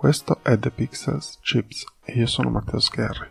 [0.00, 3.28] Questo è The Pixels Chips e io sono Matteo Scherri.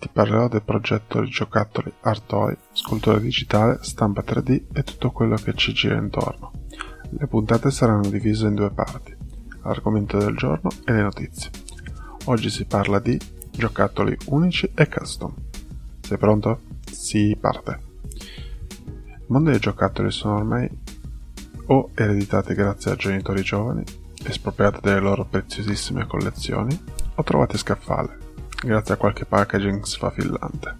[0.00, 5.54] Ti parlerò del progetto di giocattoli Artoy, scultura digitale, stampa 3D e tutto quello che
[5.54, 6.50] ci gira intorno.
[7.10, 9.16] Le puntate saranno divise in due parti,
[9.62, 11.52] l'argomento del giorno e le notizie.
[12.24, 13.16] Oggi si parla di
[13.52, 15.32] giocattoli unici e custom.
[16.00, 16.62] Sei pronto?
[16.90, 17.80] Si parte.
[18.16, 20.68] Il mondo dei giocattoli sono ormai
[21.66, 23.84] o ereditati grazie a genitori giovani
[24.30, 26.78] espropriate delle loro preziosissime collezioni
[27.14, 28.18] o trovate scaffale,
[28.62, 30.76] grazie a qualche packaging sfafillante.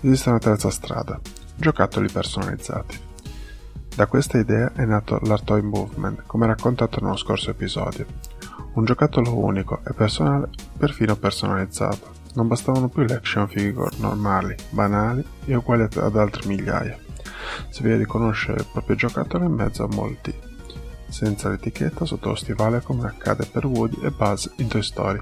[0.00, 1.20] Esiste una terza strada,
[1.56, 3.00] giocattoli personalizzati.
[3.94, 8.06] Da questa idea è nato l'Artoy Movement, come raccontato nello scorso episodio.
[8.74, 12.12] Un giocattolo unico e personale, perfino personalizzato.
[12.34, 16.98] Non bastavano più le action figure normali, banali e uguali ad altre migliaia.
[17.70, 20.54] Si vede di conoscere il proprio giocattolo in mezzo a molti
[21.08, 25.20] senza l'etichetta sotto lo stivale come accade per Woody e Buzz in Toy Story.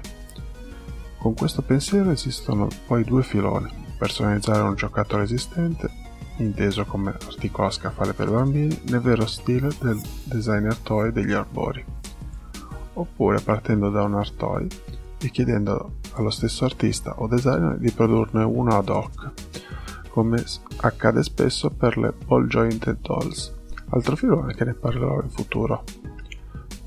[1.17, 5.89] Con questo pensiero esistono poi due filoni, personalizzare un giocattolo esistente,
[6.37, 11.83] inteso come articolo a scaffale per bambini, nel vero stile del designer toy degli arbori,
[12.93, 14.67] oppure partendo da un art toy
[15.17, 19.31] e chiedendo allo stesso artista o designer di produrne uno ad hoc,
[20.09, 20.43] come
[20.77, 23.54] accade spesso per le ball jointed dolls
[23.89, 25.83] altro filone che ne parlerò in futuro.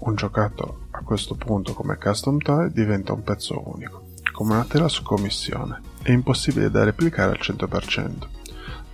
[0.01, 4.89] Un giocattolo a questo punto come custom toy diventa un pezzo unico, come una tela
[4.89, 8.29] su commissione, è impossibile da replicare al 100%,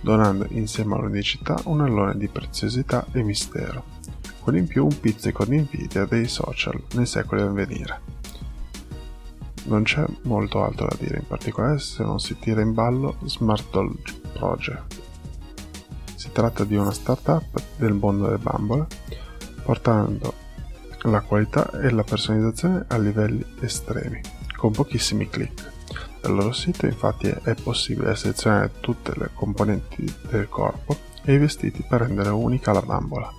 [0.01, 3.83] donando insieme all'unicità un allone di preziosità e mistero,
[4.41, 8.13] con in più un pizzico di invidia dei social nei secoli a venire.
[9.65, 13.65] Non c'è molto altro da dire, in particolare se non si tira in ballo Smart
[13.71, 13.95] Doll
[14.33, 15.01] Project,
[16.25, 18.87] si tratta di una startup del mondo delle bambole,
[19.63, 20.33] portando
[21.03, 24.19] la qualità e la personalizzazione a livelli estremi,
[24.57, 25.71] con pochissimi clic.
[26.19, 31.85] Dal loro sito infatti è possibile selezionare tutte le componenti del corpo e i vestiti
[31.87, 33.31] per rendere unica la bambola.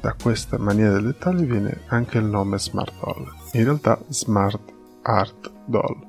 [0.00, 4.72] Da questa maniera del dettaglio viene anche il nome Smart Doll, in realtà Smart
[5.02, 6.04] Art Doll.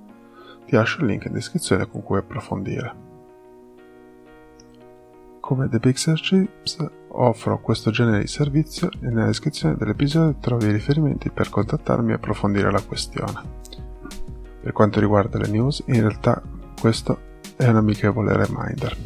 [0.66, 3.05] Ti lascio il link in descrizione con cui approfondire.
[5.46, 10.72] Come The Pixel Chips offro questo genere di servizio e nella descrizione dell'episodio trovi i
[10.72, 13.44] riferimenti per contattarmi e approfondire la questione.
[14.64, 16.42] Per quanto riguarda le news, in realtà
[16.82, 17.20] questo
[17.58, 18.98] è un amichevole reminder.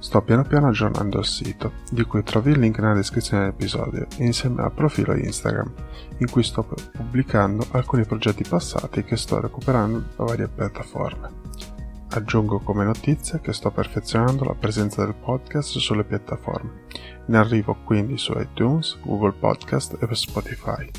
[0.00, 4.62] Sto piano piano aggiornando il sito, di cui trovi il link nella descrizione dell'episodio, insieme
[4.62, 5.72] al profilo Instagram,
[6.18, 11.71] in cui sto pubblicando alcuni progetti passati che sto recuperando da varie piattaforme.
[12.14, 16.84] Aggiungo come notizia che sto perfezionando la presenza del podcast sulle piattaforme.
[17.28, 20.90] In arrivo quindi su iTunes, Google Podcast e Spotify.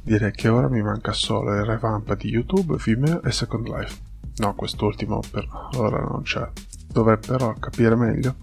[0.00, 3.96] Direi che ora mi manca solo il revamp di YouTube, Vimeo e Second Life.
[4.36, 6.48] No, quest'ultimo per ora non c'è.
[6.86, 8.36] Dovrei però capire meglio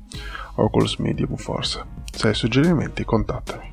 [0.56, 1.86] Oculus Medium forse.
[2.12, 3.72] Se hai suggerimenti contattami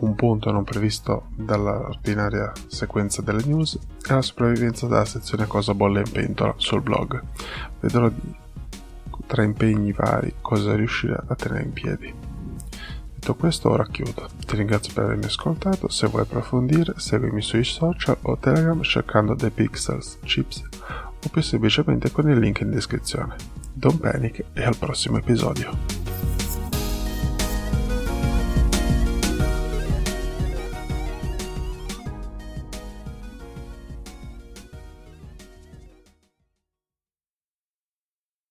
[0.00, 6.00] un punto non previsto dall'ordinaria sequenza delle news è la sopravvivenza della sezione cosa bolle
[6.00, 7.22] in pentola sul blog.
[7.80, 8.10] Vedrò
[9.26, 12.14] tra impegni vari cosa riuscire a tenere in piedi.
[13.14, 14.28] Detto questo ora chiudo.
[14.46, 19.50] Ti ringrazio per avermi ascoltato, se vuoi approfondire seguimi sui social o Telegram cercando The
[19.50, 20.66] Pixels Chips
[21.22, 23.36] o più semplicemente con il link in descrizione.
[23.72, 25.99] Don't panic e al prossimo episodio.